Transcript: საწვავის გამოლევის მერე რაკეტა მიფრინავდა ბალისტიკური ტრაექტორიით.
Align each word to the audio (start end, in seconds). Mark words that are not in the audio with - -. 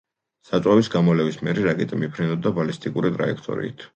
საწვავის 0.51 0.87
გამოლევის 0.93 1.37
მერე 1.49 1.67
რაკეტა 1.67 2.01
მიფრინავდა 2.05 2.53
ბალისტიკური 2.57 3.15
ტრაექტორიით. 3.19 3.89